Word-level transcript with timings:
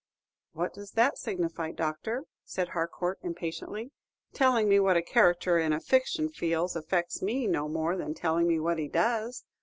"What 0.53 0.73
does 0.73 0.93
that 0.93 1.19
signify, 1.19 1.71
Doctor?" 1.73 2.23
said 2.43 2.69
Harcourt, 2.69 3.19
impatiently. 3.21 3.91
"Telling 4.33 4.67
me 4.67 4.79
what 4.79 4.97
a 4.97 5.03
character 5.03 5.59
in 5.59 5.73
a 5.73 5.79
fiction 5.79 6.27
feels 6.27 6.75
affects 6.75 7.21
me 7.21 7.45
no 7.45 7.67
more 7.69 7.95
than 7.95 8.15
telling 8.15 8.47
me 8.47 8.59
what 8.59 8.79
he 8.79 8.87
does. 8.87 9.43